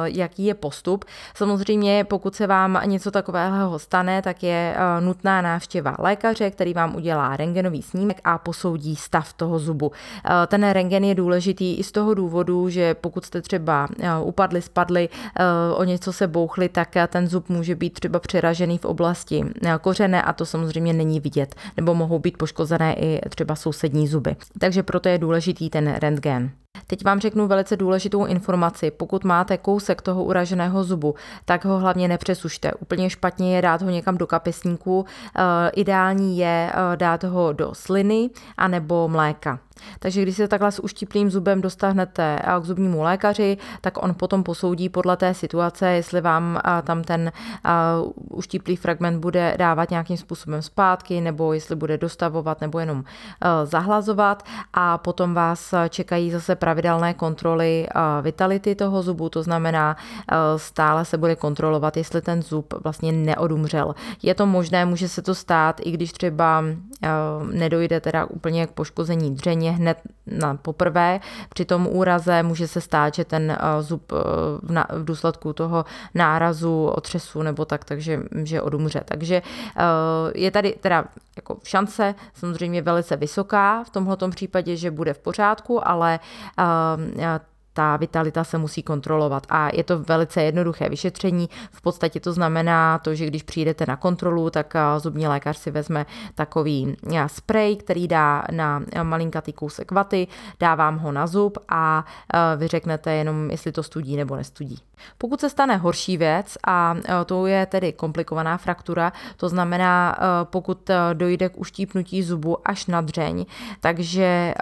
jaký 0.03 0.45
je 0.45 0.53
postup. 0.53 1.05
Samozřejmě, 1.35 2.03
pokud 2.03 2.35
se 2.35 2.47
vám 2.47 2.81
něco 2.85 3.11
takového 3.11 3.79
stane, 3.79 4.21
tak 4.21 4.43
je 4.43 4.75
nutná 4.99 5.41
návštěva 5.41 5.95
lékaře, 5.99 6.51
který 6.51 6.73
vám 6.73 6.95
udělá 6.95 7.37
rengenový 7.37 7.81
snímek 7.81 8.21
a 8.23 8.37
posoudí 8.37 8.95
stav 8.95 9.33
toho 9.33 9.59
zubu. 9.59 9.91
Ten 10.47 10.69
rengen 10.69 11.03
je 11.03 11.15
důležitý 11.15 11.75
i 11.79 11.83
z 11.83 11.91
toho 11.91 12.13
důvodu, 12.13 12.69
že 12.69 12.93
pokud 12.93 13.25
jste 13.25 13.41
třeba 13.41 13.87
upadli, 14.21 14.61
spadli, 14.61 15.09
o 15.75 15.83
něco 15.83 16.13
se 16.13 16.27
bouchli, 16.27 16.69
tak 16.69 16.95
ten 17.07 17.27
zub 17.27 17.49
může 17.49 17.75
být 17.75 17.93
třeba 17.93 18.19
přeražený 18.19 18.77
v 18.77 18.85
oblasti 18.85 19.45
kořené 19.81 20.21
a 20.21 20.33
to 20.33 20.45
samozřejmě 20.45 20.93
není 20.93 21.19
vidět, 21.19 21.55
nebo 21.77 21.95
mohou 21.95 22.19
být 22.19 22.37
poškozené 22.37 22.93
i 22.93 23.29
třeba 23.29 23.55
sousední 23.55 24.07
zuby. 24.07 24.35
Takže 24.59 24.83
proto 24.83 25.09
je 25.09 25.17
důležitý 25.17 25.69
ten 25.69 25.93
rentgen. 25.93 26.51
Teď 26.87 27.03
vám 27.05 27.19
řeknu 27.19 27.47
velice 27.47 27.77
důležitou 27.77 28.25
informaci. 28.25 28.91
Pokud 28.91 29.23
máte 29.23 29.57
kousek 29.57 30.01
toho 30.01 30.23
uraženého 30.23 30.83
zubu, 30.83 31.15
tak 31.45 31.65
ho 31.65 31.79
hlavně 31.79 32.07
nepřesušte. 32.07 32.73
Úplně 32.73 33.09
špatně 33.09 33.55
je 33.55 33.61
dát 33.61 33.81
ho 33.81 33.89
někam 33.89 34.17
do 34.17 34.27
kapesníku. 34.27 35.05
Eh, 35.35 35.41
ideální 35.75 36.37
je 36.37 36.71
eh, 36.73 36.97
dát 36.97 37.23
ho 37.23 37.53
do 37.53 37.69
sliny 37.73 38.29
anebo 38.57 39.07
mléka. 39.07 39.59
Takže 39.99 40.21
když 40.21 40.35
se 40.35 40.47
takhle 40.47 40.71
s 40.71 40.83
uštíplým 40.83 41.29
zubem 41.29 41.61
dostanete 41.61 42.39
k 42.61 42.63
zubnímu 42.63 43.01
lékaři, 43.01 43.57
tak 43.81 44.03
on 44.03 44.13
potom 44.13 44.43
posoudí 44.43 44.89
podle 44.89 45.17
té 45.17 45.33
situace, 45.33 45.89
jestli 45.89 46.21
vám 46.21 46.59
tam 46.83 47.03
ten 47.03 47.31
uštíplý 48.29 48.75
fragment 48.75 49.19
bude 49.19 49.55
dávat 49.57 49.89
nějakým 49.89 50.17
způsobem 50.17 50.61
zpátky, 50.61 51.21
nebo 51.21 51.53
jestli 51.53 51.75
bude 51.75 51.97
dostavovat, 51.97 52.61
nebo 52.61 52.79
jenom 52.79 53.03
zahlazovat 53.63 54.43
a 54.73 54.97
potom 54.97 55.33
vás 55.33 55.73
čekají 55.89 56.31
zase 56.31 56.55
pravidelné 56.55 57.13
kontroly 57.13 57.87
vitality 58.21 58.75
toho 58.75 59.01
zubu, 59.03 59.29
to 59.29 59.43
znamená 59.43 59.97
stále 60.57 61.05
se 61.05 61.17
bude 61.17 61.35
kontrolovat, 61.35 61.97
jestli 61.97 62.21
ten 62.21 62.41
zub 62.41 62.73
vlastně 62.83 63.11
neodumřel. 63.11 63.95
Je 64.23 64.35
to 64.35 64.45
možné, 64.45 64.85
může 64.85 65.09
se 65.09 65.21
to 65.21 65.35
stát, 65.35 65.81
i 65.83 65.91
když 65.91 66.11
třeba 66.11 66.63
nedojde 67.51 67.99
teda 67.99 68.25
úplně 68.25 68.67
k 68.67 68.71
poškození 68.71 69.35
dřeně, 69.35 69.66
úplně 69.67 69.71
hned 69.71 69.97
na 70.27 70.55
poprvé. 70.55 71.19
Při 71.53 71.65
tom 71.65 71.87
úraze 71.87 72.43
může 72.43 72.67
se 72.67 72.81
stát, 72.81 73.13
že 73.13 73.25
ten 73.25 73.51
eh, 73.51 73.81
zub 73.81 74.11
eh, 74.11 74.15
v, 74.63 74.85
důsledku 75.03 75.53
toho 75.53 75.85
nárazu, 76.13 76.85
otřesu 76.85 77.41
nebo 77.41 77.65
tak, 77.65 77.85
takže 77.85 78.19
že 78.43 78.61
odumře. 78.61 79.01
Takže 79.05 79.35
eh, 79.35 79.83
je 80.35 80.51
tady 80.51 80.75
teda 80.81 81.05
jako 81.35 81.57
šance 81.63 82.15
samozřejmě 82.33 82.81
velice 82.81 83.15
vysoká 83.15 83.83
v 83.83 83.89
tomhle 83.89 84.17
případě, 84.29 84.75
že 84.75 84.91
bude 84.91 85.13
v 85.13 85.19
pořádku, 85.19 85.87
ale 85.87 86.19
ta 87.77 87.97
vitalita 87.97 88.43
se 88.43 88.57
musí 88.57 88.83
kontrolovat. 88.83 89.47
A 89.49 89.69
je 89.73 89.83
to 89.83 89.99
velice 89.99 90.43
jednoduché 90.43 90.89
vyšetření. 90.89 91.49
V 91.71 91.81
podstatě 91.81 92.19
to 92.19 92.33
znamená 92.33 92.97
to, 92.97 93.15
že 93.15 93.25
když 93.25 93.43
přijdete 93.43 93.85
na 93.85 93.95
kontrolu, 93.95 94.49
tak 94.49 94.73
zubní 94.97 95.27
lékař 95.27 95.57
si 95.57 95.71
vezme 95.71 96.05
takový 96.35 96.97
sprej, 97.27 97.75
který 97.77 98.07
dá 98.07 98.43
na 98.51 98.81
malinkatý 99.03 99.53
kousek 99.53 99.91
vaty, 99.91 100.27
dá 100.59 100.75
vám 100.75 100.97
ho 100.97 101.11
na 101.11 101.27
zub 101.27 101.57
a 101.69 102.05
vy 102.57 102.67
řeknete 102.67 103.13
jenom, 103.13 103.51
jestli 103.51 103.71
to 103.71 103.83
studí 103.83 104.17
nebo 104.17 104.35
nestudí. 104.35 104.79
Pokud 105.17 105.41
se 105.41 105.49
stane 105.49 105.77
horší 105.77 106.17
věc, 106.17 106.57
a 106.67 106.95
to 107.25 107.45
je 107.45 107.65
tedy 107.65 107.93
komplikovaná 107.93 108.57
fraktura, 108.57 109.13
to 109.37 109.49
znamená, 109.49 110.17
pokud 110.43 110.89
dojde 111.13 111.49
k 111.49 111.57
uštípnutí 111.57 112.23
zubu 112.23 112.57
až 112.65 112.85
na 112.85 113.01
dřeň, 113.01 113.45
takže 113.79 114.53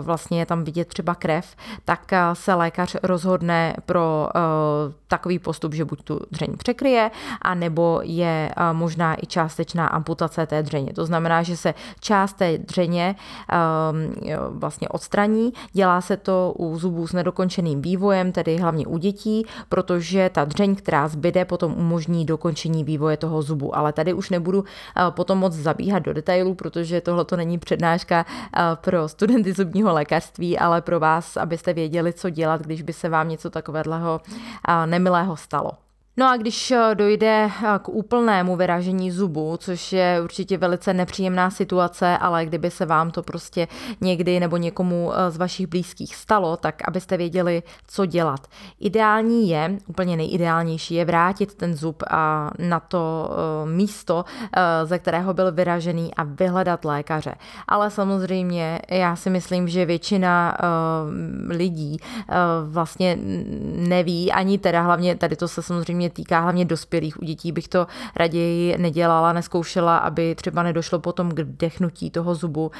vlastně 0.00 0.38
je 0.38 0.46
tam 0.46 0.64
vidět 0.64 0.88
třeba 0.88 1.14
krev, 1.14 1.56
tak 1.84 2.12
se 2.32 2.54
lékař 2.58 2.96
rozhodne 3.02 3.74
pro 3.86 4.28
uh, 4.34 4.40
takový 5.08 5.38
postup, 5.38 5.74
že 5.74 5.84
buď 5.84 6.02
tu 6.02 6.20
dřeň 6.30 6.56
překryje, 6.56 7.10
a 7.42 7.54
nebo 7.54 8.00
je 8.02 8.50
uh, 8.56 8.76
možná 8.76 9.16
i 9.22 9.26
částečná 9.26 9.86
amputace 9.86 10.46
té 10.46 10.62
dřeně. 10.62 10.92
To 10.92 11.06
znamená, 11.06 11.42
že 11.42 11.56
se 11.56 11.74
část 12.00 12.32
té 12.32 12.58
dřeně 12.58 13.16
um, 13.16 14.58
vlastně 14.58 14.88
odstraní. 14.88 15.52
Dělá 15.72 16.00
se 16.00 16.16
to 16.16 16.54
u 16.58 16.78
zubů 16.78 17.06
s 17.06 17.12
nedokončeným 17.12 17.82
vývojem, 17.82 18.32
tedy 18.32 18.56
hlavně 18.56 18.86
u 18.86 18.98
dětí, 18.98 19.46
protože 19.68 20.30
ta 20.34 20.44
dřeň, 20.44 20.74
která 20.74 21.08
zbyde, 21.08 21.44
potom 21.44 21.74
umožní 21.74 22.24
dokončení 22.24 22.84
vývoje 22.84 23.16
toho 23.16 23.42
zubu. 23.42 23.76
Ale 23.76 23.92
tady 23.92 24.12
už 24.12 24.30
nebudu 24.30 24.64
potom 25.10 25.38
moc 25.38 25.52
zabíhat 25.52 25.98
do 25.98 26.12
detailů, 26.12 26.54
protože 26.54 27.00
tohle 27.00 27.24
to 27.24 27.36
není 27.36 27.58
přednáška 27.58 28.26
pro 28.74 29.08
studenty 29.08 29.52
zubního 29.52 29.92
lékařství, 29.92 30.58
ale 30.58 30.80
pro 30.80 31.00
vás, 31.00 31.36
abyste 31.36 31.72
věděli, 31.72 32.12
co 32.12 32.30
dělat 32.30 32.47
dělat, 32.48 32.62
když 32.62 32.82
by 32.82 32.92
se 32.92 33.08
vám 33.08 33.28
něco 33.28 33.50
takového 33.50 34.20
nemilého 34.86 35.36
stalo. 35.36 35.87
No 36.18 36.30
a 36.30 36.36
když 36.36 36.70
eh, 36.70 36.94
dojde 36.94 37.50
eh, 37.50 37.78
k 37.78 37.88
úplnému 37.88 38.56
vyražení 38.56 39.10
zubu, 39.10 39.56
což 39.56 39.92
je 39.92 40.20
určitě 40.24 40.58
velice 40.58 40.94
nepříjemná 40.94 41.50
situace, 41.50 42.18
ale 42.18 42.46
kdyby 42.46 42.70
se 42.70 42.86
vám 42.86 43.10
to 43.10 43.22
prostě 43.22 43.68
někdy 44.00 44.40
nebo 44.40 44.56
někomu 44.56 45.12
eh, 45.14 45.30
z 45.30 45.36
vašich 45.36 45.66
blízkých 45.66 46.16
stalo, 46.16 46.56
tak 46.56 46.88
abyste 46.88 47.16
věděli, 47.16 47.62
co 47.86 48.06
dělat. 48.06 48.46
Ideální 48.80 49.48
je, 49.48 49.78
úplně 49.86 50.16
nejideálnější 50.16 50.94
je 50.94 51.04
vrátit 51.04 51.54
ten 51.54 51.74
zub 51.74 52.02
na 52.58 52.80
to 52.80 53.30
místo, 53.64 54.24
ze 54.84 54.98
kterého 54.98 55.34
byl 55.34 55.52
vyražený 55.52 56.14
a 56.14 56.24
vyhledat 56.24 56.84
lékaře. 56.84 57.34
Ale 57.68 57.90
samozřejmě 57.90 58.80
já 58.90 59.16
si 59.16 59.30
myslím, 59.30 59.68
že 59.68 59.86
většina 59.86 60.58
lidí 61.48 61.96
vlastně 62.68 63.18
neví, 63.76 64.32
ani 64.32 64.58
teda 64.58 64.82
hlavně 64.82 65.16
tady 65.16 65.36
to 65.36 65.48
se 65.48 65.62
samozřejmě 65.62 66.07
samozřejmě 66.08 66.24
týká 66.24 66.40
hlavně 66.40 66.64
dospělých. 66.64 67.22
U 67.22 67.24
dětí 67.24 67.52
bych 67.52 67.68
to 67.68 67.86
raději 68.16 68.78
nedělala, 68.78 69.32
neskoušela, 69.32 69.98
aby 69.98 70.34
třeba 70.34 70.62
nedošlo 70.62 70.98
potom 70.98 71.30
k 71.30 71.38
vdechnutí 71.38 72.10
toho 72.10 72.34
zubu. 72.34 72.70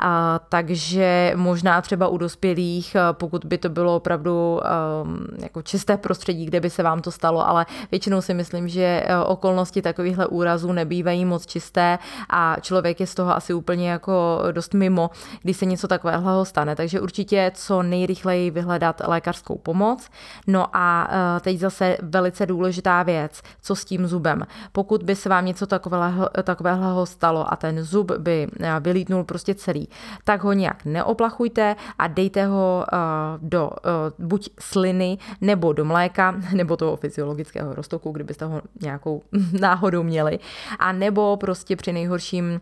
A, 0.00 0.40
takže 0.48 1.32
možná 1.36 1.80
třeba 1.80 2.08
u 2.08 2.18
dospělých, 2.18 2.96
pokud 3.12 3.44
by 3.44 3.58
to 3.58 3.68
bylo 3.68 3.96
opravdu 3.96 4.60
um, 4.60 5.26
jako 5.42 5.62
čisté 5.62 5.96
prostředí, 5.96 6.46
kde 6.46 6.60
by 6.60 6.70
se 6.70 6.82
vám 6.82 7.00
to 7.00 7.10
stalo, 7.10 7.48
ale 7.48 7.66
většinou 7.90 8.20
si 8.20 8.34
myslím, 8.34 8.68
že 8.68 9.04
okolnosti 9.26 9.82
takovýchhle 9.82 10.26
úrazů 10.26 10.72
nebývají 10.72 11.24
moc 11.24 11.46
čisté 11.46 11.98
a 12.30 12.56
člověk 12.60 13.00
je 13.00 13.06
z 13.06 13.14
toho 13.14 13.36
asi 13.36 13.54
úplně 13.54 13.90
jako 13.90 14.42
dost 14.52 14.74
mimo, 14.74 15.10
když 15.42 15.56
se 15.56 15.66
něco 15.66 15.88
takového 15.88 16.44
stane. 16.44 16.76
Takže 16.76 17.00
určitě 17.00 17.52
co 17.54 17.82
nejrychleji 17.82 18.50
vyhledat 18.50 19.02
lékařskou 19.06 19.58
pomoc. 19.58 20.08
No 20.46 20.66
a 20.72 21.08
e, 21.10 21.40
teď 21.40 21.58
zase 21.58 21.96
velice 22.02 22.46
důležitá 22.78 23.02
věc, 23.02 23.42
co 23.62 23.74
s 23.74 23.84
tím 23.84 24.06
zubem. 24.06 24.46
Pokud 24.72 25.02
by 25.02 25.16
se 25.16 25.28
vám 25.28 25.46
něco 25.46 25.66
takového, 25.66 26.28
takového 26.42 27.06
stalo 27.06 27.52
a 27.52 27.56
ten 27.56 27.82
zub 27.82 28.12
by 28.18 28.46
e, 28.60 28.80
vylítnul 28.80 29.24
prostě 29.24 29.54
celý, 29.54 29.88
tak 30.24 30.44
ho 30.44 30.52
nějak 30.52 30.84
neoplachujte 30.84 31.76
a 31.98 32.06
dejte 32.06 32.46
ho 32.46 32.84
e, 32.86 32.96
do 33.42 33.70
buď 34.18 34.50
sliny 34.60 35.18
nebo 35.40 35.72
do 35.72 35.84
mléka, 35.84 36.34
nebo 36.54 36.76
toho 36.76 36.96
fyziologického 36.96 37.74
roztoku, 37.74 38.12
kdybyste 38.12 38.44
ho 38.44 38.62
nějakou 38.80 39.22
náhodou 39.60 40.02
měli, 40.02 40.38
a 40.78 40.92
nebo 40.92 41.36
prostě 41.36 41.76
při 41.76 41.92
nejhorším 41.92 42.60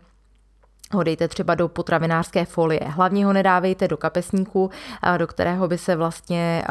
ho 0.93 1.03
dejte 1.03 1.27
třeba 1.27 1.55
do 1.55 1.67
potravinářské 1.67 2.45
folie. 2.45 2.81
Hlavně 2.85 3.25
ho 3.25 3.33
nedávejte 3.33 3.87
do 3.87 3.97
kapesníku, 3.97 4.71
do 5.17 5.27
kterého 5.27 5.67
by 5.67 5.77
se 5.77 5.95
vlastně 5.95 6.63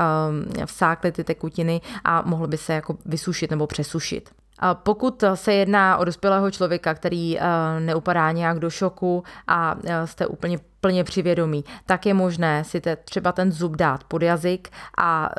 vsákly 0.67 1.13
ty 1.13 1.25
tekutiny 1.25 1.81
a 2.05 2.23
mohl 2.23 2.47
by 2.47 2.59
se 2.59 2.73
jako 2.73 2.97
vysušit 3.07 3.51
nebo 3.51 3.67
přesušit. 3.67 4.31
Pokud 4.73 5.25
se 5.35 5.55
jedná 5.55 5.97
o 5.97 6.05
dospělého 6.05 6.51
člověka, 6.51 6.95
který 6.95 7.39
neupadá 7.79 8.33
nějak 8.33 8.59
do 8.59 8.71
šoku 8.71 9.25
a 9.49 9.77
jste 10.05 10.27
úplně 10.27 10.59
plně 10.87 11.05
přivědomí, 11.05 11.65
tak 11.87 12.07
je 12.07 12.15
možné 12.15 12.65
si 12.65 12.81
te, 12.81 12.97
třeba 12.97 13.33
ten 13.33 13.53
zub 13.53 13.77
dát 13.77 14.05
pod 14.05 14.23
jazyk 14.23 14.71
a 14.99 15.31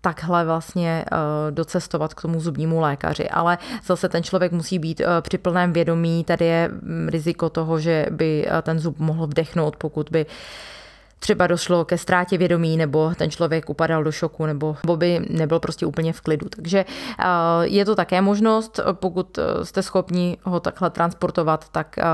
takhle 0.00 0.44
vlastně 0.44 1.04
docestovat 1.50 2.14
k 2.14 2.22
tomu 2.22 2.40
zubnímu 2.40 2.80
lékaři. 2.80 3.28
Ale 3.28 3.58
zase 3.84 4.08
ten 4.08 4.22
člověk 4.22 4.52
musí 4.52 4.78
být 4.78 5.02
při 5.20 5.38
plném 5.38 5.72
vědomí, 5.72 6.24
tady 6.24 6.44
je 6.44 6.70
riziko 7.08 7.50
toho, 7.50 7.80
že 7.80 8.06
by 8.10 8.48
ten 8.62 8.78
zub 8.78 8.98
mohl 8.98 9.26
vdechnout, 9.26 9.76
pokud 9.76 10.08
by 10.10 10.26
třeba 11.18 11.46
došlo 11.46 11.84
ke 11.84 11.98
ztrátě 11.98 12.38
vědomí, 12.38 12.76
nebo 12.76 13.12
ten 13.16 13.30
člověk 13.30 13.70
upadal 13.70 14.04
do 14.04 14.12
šoku, 14.12 14.46
nebo, 14.46 14.76
by 14.96 15.20
nebyl 15.30 15.60
prostě 15.60 15.86
úplně 15.86 16.12
v 16.12 16.20
klidu. 16.20 16.48
Takže 16.48 16.84
eh, 17.18 17.24
je 17.62 17.84
to 17.84 17.96
také 17.96 18.20
možnost, 18.20 18.80
pokud 18.92 19.38
eh, 19.38 19.64
jste 19.64 19.82
schopni 19.82 20.36
ho 20.42 20.60
takhle 20.60 20.90
transportovat, 20.90 21.68
tak 21.68 21.98
eh, 21.98 22.04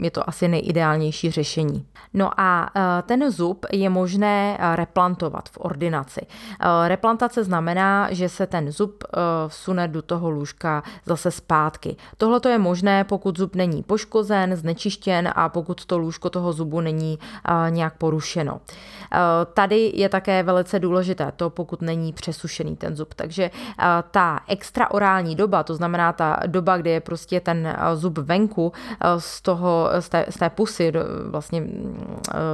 je 0.00 0.10
to 0.10 0.28
asi 0.28 0.48
nejideálnější 0.48 1.30
řešení. 1.30 1.86
No 2.14 2.40
a 2.40 2.70
ten 3.06 3.30
zub 3.30 3.66
je 3.72 3.90
možné 3.90 4.58
replantovat 4.74 5.48
v 5.48 5.58
ordinaci. 5.60 6.20
Replantace 6.86 7.44
znamená, 7.44 8.08
že 8.12 8.28
se 8.28 8.46
ten 8.46 8.72
zub 8.72 9.04
vsune 9.48 9.88
do 9.88 10.02
toho 10.02 10.30
lůžka 10.30 10.82
zase 11.06 11.30
zpátky. 11.30 11.96
Tohle 12.16 12.40
to 12.40 12.48
je 12.48 12.58
možné, 12.58 13.04
pokud 13.04 13.38
zub 13.38 13.54
není 13.54 13.82
poškozen, 13.82 14.56
znečištěn 14.56 15.32
a 15.34 15.48
pokud 15.48 15.84
to 15.84 15.98
lůžko 15.98 16.30
toho 16.30 16.52
zubu 16.52 16.80
není 16.80 17.18
nějak 17.70 17.94
porušeno 17.94 18.39
sušeno. 18.40 18.60
Eh, 19.12 19.18
tady 19.54 19.92
je 19.94 20.08
také 20.08 20.42
velice 20.42 20.78
důležité 20.78 21.32
to, 21.36 21.50
pokud 21.50 21.82
není 21.82 22.12
přesušený 22.12 22.76
ten 22.76 22.96
zub. 22.96 23.14
Takže 23.14 23.50
eh, 23.52 23.84
ta 24.10 24.40
extraorální 24.48 25.36
doba, 25.36 25.62
to 25.62 25.74
znamená 25.74 26.12
ta 26.12 26.40
doba, 26.46 26.76
kdy 26.76 26.90
je 26.90 27.00
prostě 27.00 27.40
ten 27.40 27.66
eh, 27.66 27.96
zub 27.96 28.18
venku 28.18 28.72
z, 29.18 29.42
toho, 29.42 29.88
z, 30.00 30.08
té, 30.08 30.26
z 30.30 30.38
té 30.38 30.50
pusy, 30.50 30.92
vlastně 31.30 31.64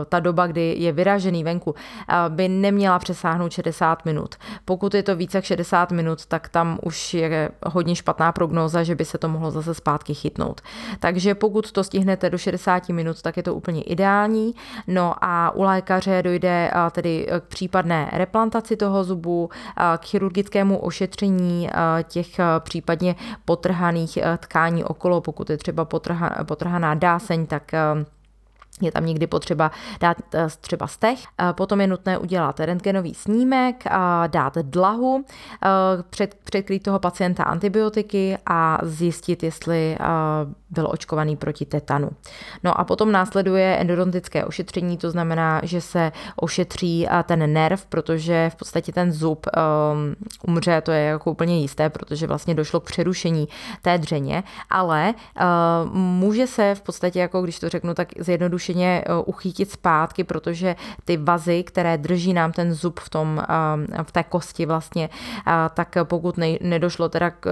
ta 0.08 0.20
doba, 0.20 0.46
kdy 0.46 0.74
je 0.78 0.92
vyražený 0.92 1.44
venku, 1.44 1.74
by 2.28 2.48
neměla 2.48 2.98
přesáhnout 2.98 3.52
60 3.52 4.04
minut. 4.04 4.34
Pokud 4.64 4.94
je 4.94 5.02
to 5.02 5.16
více 5.16 5.38
jak 5.38 5.44
60 5.44 5.92
minut, 5.92 6.26
tak 6.26 6.48
tam 6.48 6.78
už 6.82 7.14
je 7.14 7.50
hodně 7.66 7.96
špatná 7.96 8.32
prognóza, 8.32 8.82
že 8.82 8.94
by 8.94 9.04
se 9.04 9.18
to 9.18 9.28
mohlo 9.28 9.50
zase 9.50 9.74
zpátky 9.74 10.14
chytnout. 10.14 10.60
Takže 11.00 11.34
pokud 11.34 11.72
to 11.72 11.84
stihnete 11.84 12.30
do 12.30 12.38
60 12.38 12.88
minut, 12.88 13.22
tak 13.22 13.36
je 13.36 13.42
to 13.42 13.54
úplně 13.54 13.82
ideální. 13.82 14.54
No 14.86 15.14
a 15.20 15.50
u 15.50 15.62
lékaře 15.76 16.22
dojde 16.22 16.70
tedy 16.90 17.26
k 17.40 17.44
případné 17.44 18.10
replantaci 18.12 18.76
toho 18.76 19.04
zubu, 19.04 19.50
k 19.98 20.04
chirurgickému 20.04 20.78
ošetření 20.78 21.68
těch 22.08 22.28
případně 22.58 23.14
potrhaných 23.44 24.18
tkání 24.38 24.84
okolo, 24.84 25.20
pokud 25.20 25.50
je 25.50 25.56
třeba 25.56 25.84
potrhaná 26.44 26.94
dáseň, 26.94 27.46
tak 27.46 27.72
je 28.80 28.92
tam 28.92 29.06
někdy 29.06 29.26
potřeba 29.26 29.70
dát 30.00 30.16
eh, 30.34 30.46
třeba 30.60 30.86
stech, 30.86 31.18
potom 31.52 31.80
je 31.80 31.86
nutné 31.86 32.18
udělat 32.18 32.60
rentgenový 32.60 33.14
snímek, 33.14 33.84
dát 34.26 34.58
dlahu, 34.58 35.24
eh, 35.64 35.68
před, 36.10 36.34
předkrýt 36.44 36.82
toho 36.82 36.98
pacienta 36.98 37.44
antibiotiky 37.44 38.38
a 38.46 38.78
zjistit, 38.82 39.42
jestli 39.42 39.96
eh, 40.00 40.04
byl 40.70 40.88
očkovaný 40.90 41.36
proti 41.36 41.64
tetanu. 41.64 42.10
No 42.64 42.80
a 42.80 42.84
potom 42.84 43.12
následuje 43.12 43.76
endodontické 43.76 44.44
ošetření, 44.44 44.96
to 44.96 45.10
znamená, 45.10 45.60
že 45.64 45.80
se 45.80 46.12
ošetří 46.36 47.08
ten 47.24 47.52
nerv, 47.52 47.86
protože 47.86 48.50
v 48.52 48.56
podstatě 48.56 48.92
ten 48.92 49.12
zub 49.12 49.46
um, 49.46 50.16
umře, 50.48 50.80
to 50.80 50.92
je 50.92 51.02
jako 51.02 51.30
úplně 51.30 51.60
jisté, 51.60 51.90
protože 51.90 52.26
vlastně 52.26 52.54
došlo 52.54 52.80
k 52.80 52.84
přerušení 52.84 53.48
té 53.82 53.98
dřeně, 53.98 54.42
ale 54.70 55.14
může 55.92 56.46
se 56.46 56.74
v 56.74 56.80
podstatě, 56.80 57.20
jako 57.20 57.42
když 57.42 57.58
to 57.58 57.68
řeknu 57.68 57.94
tak 57.94 58.08
zjednodušeně, 58.18 58.65
zjednodušeně 58.66 59.04
eh, 59.06 59.22
uchytit 59.24 59.70
zpátky, 59.70 60.24
protože 60.24 60.76
ty 61.04 61.16
vazy, 61.16 61.62
které 61.62 61.98
drží 61.98 62.32
nám 62.32 62.52
ten 62.52 62.74
zub 62.74 63.00
v, 63.00 63.10
tom, 63.10 63.42
eh, 63.98 64.02
v 64.02 64.12
té 64.12 64.22
kosti 64.22 64.66
vlastně, 64.66 65.08
eh, 65.46 65.52
tak 65.74 65.96
pokud 66.04 66.38
nedošlo 66.60 67.08
teda 67.08 67.30
k 67.30 67.46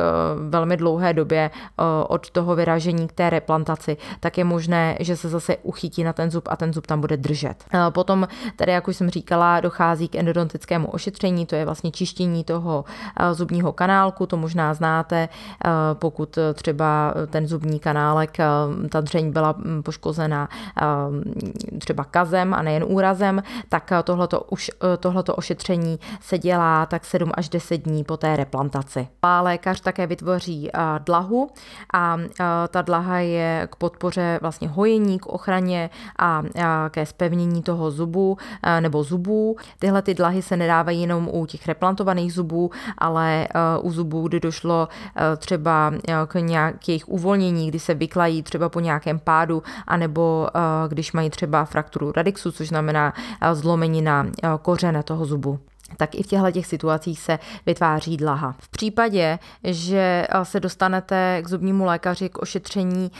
velmi 0.48 0.76
dlouhé 0.76 1.12
době 1.12 1.50
od 2.08 2.30
toho 2.30 2.56
vyražení 2.56 3.08
k 3.08 3.12
té 3.12 3.30
replantaci, 3.30 3.96
tak 4.20 4.38
je 4.38 4.44
možné, 4.44 4.96
že 5.00 5.16
se 5.16 5.28
zase 5.28 5.56
uchytí 5.62 6.04
na 6.04 6.12
ten 6.12 6.30
zub 6.30 6.48
a 6.50 6.56
ten 6.56 6.72
zub 6.72 6.86
tam 6.86 7.00
bude 7.00 7.16
držet. 7.16 7.64
Potom 7.90 8.28
tady, 8.56 8.72
jak 8.72 8.88
už 8.88 8.96
jsem 8.96 9.10
říkala, 9.10 9.60
dochází 9.60 10.08
k 10.08 10.14
endodontickému 10.14 10.86
ošetření, 10.86 11.46
to 11.46 11.54
je 11.54 11.64
vlastně 11.64 11.90
čištění 11.90 12.44
toho 12.44 12.84
zubního 13.32 13.72
kanálku, 13.72 14.26
to 14.26 14.36
možná 14.36 14.74
znáte, 14.74 15.28
pokud 15.94 16.38
třeba 16.54 17.14
ten 17.30 17.46
zubní 17.46 17.78
kanálek, 17.78 18.38
ta 18.88 19.00
dřeň 19.00 19.32
byla 19.32 19.54
hm, 19.58 19.82
poškozená 19.82 20.48
třeba 21.78 22.04
kazem 22.04 22.54
a 22.54 22.62
nejen 22.62 22.84
úrazem, 22.86 23.42
tak 23.68 23.92
tohleto, 24.04 24.40
už, 24.40 24.70
eh, 24.70 24.96
tohleto 24.96 25.34
ošetření 25.34 25.98
se 26.20 26.38
dělá 26.38 26.86
tak 26.86 27.04
7 27.04 27.32
až 27.34 27.48
10 27.48 27.76
dní 27.76 28.04
po 28.04 28.16
té 28.16 28.36
replantaci. 28.36 29.08
A 29.22 29.40
lékař 29.40 29.80
také 29.80 30.06
vytvoří 30.06 30.68
eh, 30.68 30.78
dlahu 30.98 31.50
a 31.94 32.16
eh, 32.18 32.44
ta 32.68 32.82
dlaha 32.82 33.18
je 33.18 33.68
k 33.70 33.76
podpoře 33.76 34.38
vlastně 34.42 34.68
hojení, 34.68 35.18
k 35.18 35.26
ochraně 35.26 35.90
a 36.18 36.42
ke 36.90 37.06
spevnění 37.06 37.62
toho 37.62 37.90
zubu 37.90 38.38
nebo 38.80 39.02
zubů. 39.02 39.56
Tyhle 39.78 40.02
ty 40.02 40.14
dlahy 40.14 40.42
se 40.42 40.56
nedávají 40.56 41.00
jenom 41.00 41.28
u 41.32 41.46
těch 41.46 41.66
replantovaných 41.68 42.32
zubů, 42.32 42.70
ale 42.98 43.48
u 43.82 43.90
zubů, 43.90 44.28
kdy 44.28 44.40
došlo 44.40 44.88
třeba 45.36 45.92
k 46.26 46.34
nějakých 46.34 47.08
uvolnění, 47.08 47.68
kdy 47.68 47.78
se 47.78 47.94
vyklají 47.94 48.42
třeba 48.42 48.68
po 48.68 48.80
nějakém 48.80 49.18
pádu, 49.18 49.62
anebo 49.86 50.48
když 50.94 51.12
mají 51.12 51.30
třeba 51.30 51.64
frakturu 51.64 52.12
radixu, 52.12 52.52
což 52.52 52.68
znamená 52.68 53.14
eh, 53.40 53.54
zlomenina 53.54 54.26
eh, 54.26 54.48
kořene 54.62 55.02
toho 55.02 55.26
zubu 55.26 55.58
tak 55.96 56.14
i 56.14 56.22
v 56.22 56.26
těchto 56.26 56.50
těch 56.50 56.66
situacích 56.66 57.20
se 57.20 57.38
vytváří 57.66 58.16
dlaha. 58.16 58.54
V 58.58 58.68
případě, 58.68 59.38
že 59.64 60.26
eh, 60.28 60.44
se 60.44 60.60
dostanete 60.60 61.42
k 61.42 61.48
zubnímu 61.48 61.84
lékaři 61.84 62.28
k 62.28 62.38
ošetření 62.38 63.10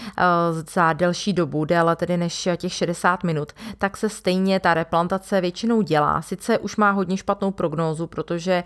za 0.74 0.92
delší 0.92 1.32
dobu, 1.32 1.64
déle 1.64 1.96
tedy 1.96 2.16
než 2.16 2.48
těch 2.56 2.72
60 2.72 3.24
minut, 3.24 3.52
tak 3.78 3.96
se 3.96 4.08
stejně 4.08 4.60
ta 4.60 4.74
replantace 4.74 5.40
většinou 5.40 5.82
dělá. 5.82 6.22
Sice 6.22 6.58
už 6.58 6.76
má 6.76 6.90
hodně 6.90 7.16
špatnou 7.16 7.50
prognózu, 7.50 8.06
protože 8.06 8.64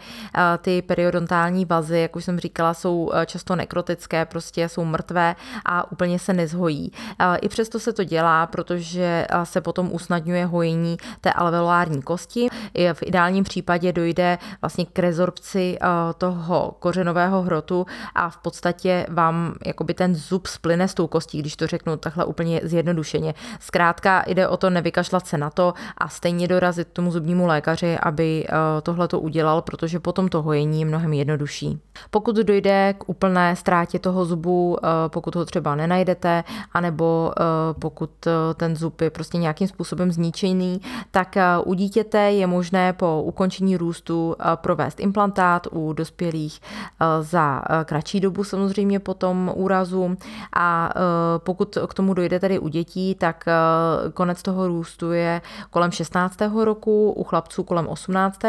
ty 0.59 0.83
periodontální 0.83 1.65
vazy, 1.65 1.99
jak 1.99 2.17
už 2.17 2.25
jsem 2.25 2.41
říkala, 2.41 2.75
jsou 2.75 3.11
často 3.27 3.57
nekrotické, 3.57 4.25
prostě 4.25 4.69
jsou 4.69 4.85
mrtvé 4.85 5.37
a 5.65 5.93
úplně 5.93 6.19
se 6.19 6.33
nezhojí. 6.33 6.93
I 7.41 7.49
přesto 7.49 7.81
se 7.81 7.93
to 7.93 8.05
dělá, 8.05 8.47
protože 8.47 9.27
se 9.45 9.61
potom 9.61 9.93
usnadňuje 9.93 10.47
hojení 10.47 10.97
té 11.21 11.33
alveolární 11.33 12.03
kosti. 12.03 12.49
V 12.93 13.03
ideálním 13.03 13.45
případě 13.45 13.88
případě 13.89 13.93
dojde 13.93 14.39
vlastně 14.63 14.87
k 14.87 14.99
rezorpci 14.99 15.79
toho 16.19 16.75
kořenového 16.79 17.43
hrotu 17.43 17.87
a 18.15 18.31
v 18.31 18.37
podstatě 18.37 19.07
vám 19.09 19.55
jakoby 19.67 19.95
ten 19.95 20.15
zub 20.15 20.47
splyne 20.47 20.89
s 20.89 20.95
tou 20.95 21.07
kostí, 21.07 21.39
když 21.39 21.57
to 21.57 21.67
řeknu 21.67 21.97
takhle 21.97 22.25
úplně 22.25 22.61
zjednodušeně. 22.65 23.35
Zkrátka 23.61 24.25
jde 24.27 24.49
o 24.49 24.57
to 24.57 24.71
nevykašlat 24.71 25.27
se 25.27 25.39
na 25.39 25.51
to 25.51 25.75
a 25.99 26.09
stejně 26.09 26.49
dorazit 26.49 26.89
tomu 26.93 27.11
zubnímu 27.11 27.47
lékaři, 27.47 27.99
aby 28.03 28.47
tohle 28.83 29.09
to 29.09 29.21
udělal, 29.21 29.63
protože 29.63 30.01
potom 30.01 30.29
to 30.29 30.43
hojení 30.43 30.81
je 30.81 30.87
mnohem 30.87 31.13
jednodušší. 31.13 31.79
Pokud 32.11 32.37
dojde 32.37 32.95
k 32.99 33.09
úplné 33.09 33.57
ztrátě 33.57 33.99
toho 33.99 34.25
zubu, 34.25 34.77
pokud 35.09 35.37
ho 35.37 35.45
třeba 35.45 35.75
nenajdete, 35.75 36.45
anebo 36.73 37.33
pokud 37.79 38.11
ten 38.55 38.77
zub 38.77 39.01
je 39.01 39.11
prostě 39.11 39.39
nějakým 39.39 39.69
způsobem 39.69 40.13
zničený, 40.13 40.81
tak 41.11 41.37
u 41.65 41.75
dítěte 41.75 42.19
je 42.19 42.47
možné 42.47 42.93
po 42.93 43.23
ukončení 43.23 43.78
růstu 43.79 44.37
provést 44.55 45.01
implantát 45.01 45.67
u 45.71 45.93
dospělých 45.93 46.61
za 47.21 47.63
kratší 47.85 48.21
dobu 48.21 48.45
samozřejmě 48.45 49.01
po 49.01 49.15
tom 49.15 49.53
úrazu 49.55 50.17
a 50.57 50.91
pokud 51.39 51.79
k 51.87 51.95
tomu 51.95 52.15
dojde 52.15 52.41
tedy 52.41 52.59
u 52.59 52.69
dětí, 52.69 53.15
tak 53.15 53.45
konec 54.15 54.43
toho 54.43 54.69
růstu 54.69 55.13
je 55.13 55.43
kolem 55.71 55.91
16. 55.91 56.39
roku, 56.65 57.13
u 57.13 57.25
chlapců 57.25 57.63
kolem 57.63 57.89
18. 57.89 58.43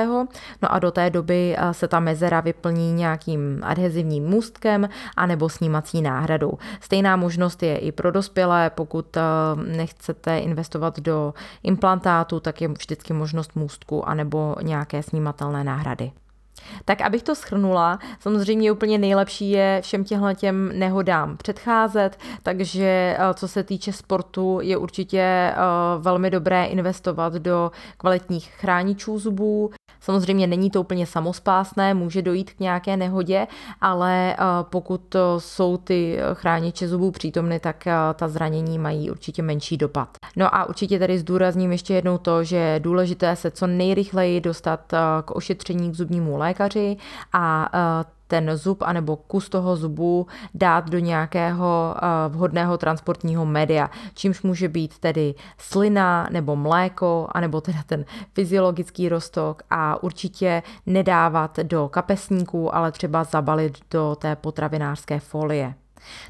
No 0.62 0.74
a 0.74 0.80
do 0.80 0.92
té 0.92 1.10
doby 1.10 1.58
se 1.72 1.88
ta 1.88 2.00
mezera 2.00 2.42
vyplní 2.42 2.94
nějakým 2.94 3.62
adhezivním 3.64 4.24
můstkem 4.24 4.90
anebo 5.18 5.50
snímací 5.50 6.02
náhradou. 6.02 6.58
Stejná 6.82 7.16
možnost 7.16 7.64
je 7.64 7.78
i 7.78 7.92
pro 7.92 8.12
dospělé, 8.12 8.70
pokud 8.70 9.18
nechcete 9.66 10.40
investovat 10.40 11.00
do 11.00 11.34
implantátu, 11.64 12.40
tak 12.40 12.62
je 12.62 12.68
vždycky 12.68 13.14
možnost 13.14 13.56
můstku 13.56 14.10
anebo 14.10 14.56
nějaké 14.62 15.04
snímatelné 15.20 15.64
náhrady. 15.64 16.12
Tak 16.86 17.02
abych 17.02 17.24
to 17.24 17.36
schrnula, 17.36 18.00
samozřejmě 18.20 18.72
úplně 18.72 18.98
nejlepší 18.98 19.50
je 19.52 19.80
všem 19.84 20.04
těmhle 20.04 20.36
těm 20.36 20.80
nehodám 20.80 21.38
předcházet, 21.38 22.18
takže 22.44 23.16
eh, 23.20 23.34
co 23.34 23.48
se 23.48 23.64
týče 23.64 23.94
sportu, 23.94 24.60
je 24.62 24.78
určitě 24.78 25.20
eh, 25.20 25.56
velmi 26.00 26.30
dobré 26.30 26.66
investovat 26.66 27.34
do 27.34 27.72
kvalitních 27.98 28.52
chráničů 28.60 29.20
zubů. 29.20 29.72
Samozřejmě 30.10 30.48
není 30.48 30.70
to 30.70 30.82
úplně 30.82 31.06
samospásné, 31.06 31.94
může 31.94 32.22
dojít 32.22 32.54
k 32.54 32.60
nějaké 32.60 32.98
nehodě, 32.98 33.48
ale 33.82 34.34
eh, 34.34 34.38
pokud 34.62 35.16
jsou 35.38 35.78
ty 35.78 36.20
chrániče 36.34 36.88
zubů 36.88 37.12
přítomny, 37.12 37.60
tak 37.60 37.88
ta 38.16 38.28
zranění 38.28 38.80
mají 38.80 39.12
určitě 39.12 39.42
menší 39.42 39.78
dopad. 39.78 40.10
No 40.36 40.56
a 40.56 40.66
určitě 40.66 41.00
tady 41.00 41.20
zdůrazním 41.20 41.72
ještě 41.72 41.94
jednou 41.94 42.18
to, 42.18 42.44
že 42.44 42.56
je 42.56 42.80
důležité 42.80 43.36
se 43.36 43.52
co 43.52 43.68
nejrychleji 43.68 44.42
dostat 44.42 44.94
k 45.26 45.36
ošetření 45.36 45.92
k 45.92 45.96
zubnímu 45.96 46.38
lékaři, 46.38 46.98
a 47.34 47.70
ten 48.30 48.52
zub 48.58 48.82
anebo 48.82 49.16
kus 49.16 49.50
toho 49.50 49.76
zubu 49.76 50.28
dát 50.54 50.90
do 50.90 51.00
nějakého 51.00 51.96
e, 51.98 52.30
vhodného 52.30 52.78
transportního 52.78 53.46
média, 53.46 53.90
čímž 54.14 54.42
může 54.42 54.68
být 54.68 55.00
tedy 55.00 55.36
slina 55.58 56.28
nebo 56.32 56.56
mléko, 56.56 57.28
anebo 57.32 57.62
teda 57.62 57.80
ten 57.86 58.06
fyziologický 58.34 59.10
rostok 59.10 59.64
a 59.70 60.04
určitě 60.04 60.64
nedávat 60.86 61.60
do 61.60 61.90
kapesníků, 61.90 62.76
ale 62.76 62.92
třeba 62.92 63.24
zabalit 63.24 63.78
do 63.92 64.16
té 64.20 64.36
potravinářské 64.36 65.20
folie. 65.20 65.74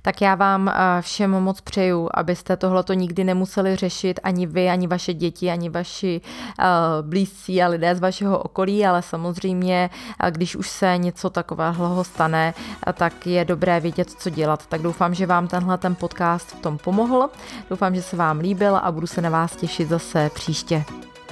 Tak 0.02 0.22
já 0.22 0.36
vám 0.36 0.68
eh, 0.68 0.74
všem 1.02 1.32
moc 1.32 1.62
přeju, 1.62 2.10
abyste 2.14 2.58
tohleto 2.58 2.94
nikdy 2.94 3.24
nemuseli 3.24 3.76
řešit 3.76 4.20
ani 4.24 4.48
vy, 4.48 4.70
ani 4.70 4.88
vaše 4.88 5.14
děti, 5.14 5.52
ani 5.52 5.70
vaši 5.70 6.22
uh, 6.60 6.66
blízcí 7.08 7.64
a 7.64 7.68
lidé 7.68 7.96
z 7.96 8.00
vašeho 8.00 8.40
okolí, 8.40 8.86
ale 8.86 9.02
samozřejmě, 9.02 9.90
eh, 10.24 10.32
když 10.32 10.56
už 10.56 10.70
se 10.70 10.98
něco 10.98 11.30
takového 11.30 12.04
stane, 12.04 12.54
tak 12.94 13.28
je 13.28 13.46
dobré 13.46 13.80
vědět, 13.80 14.10
co 14.10 14.30
dělat. 14.30 14.66
Tak 14.66 14.82
doufám, 14.82 15.14
že 15.14 15.26
vám 15.26 15.48
tenhle 15.48 15.78
ten 15.78 15.96
podcast 15.96 16.52
v 16.52 16.62
tom 16.62 16.78
pomohl. 16.78 17.30
Doufám, 17.70 17.96
že 17.96 18.02
se 18.02 18.16
vám 18.16 18.40
líbil 18.40 18.76
a 18.76 18.92
budu 18.92 19.08
se 19.08 19.22
na 19.22 19.30
vás 19.30 19.56
těšit 19.56 19.90
zase 19.90 20.30
příště. 20.34 20.84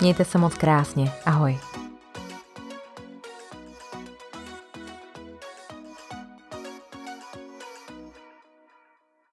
Mějte 0.01 0.25
se 0.25 0.38
moc 0.38 0.53
krásně. 0.53 1.12
Ahoj. 1.25 1.67